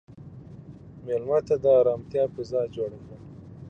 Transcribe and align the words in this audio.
مېلمه 1.05 1.39
ته 1.47 1.55
د 1.63 1.65
ارامتیا 1.79 2.23
فضا 2.33 2.61
جوړ 2.75 2.91
کړه. 3.03 3.17